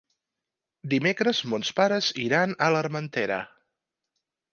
Dimecres 0.93 1.41
mons 1.51 1.69
pares 1.79 2.07
iran 2.23 2.55
a 2.69 2.71
l'Armentera. 2.77 3.39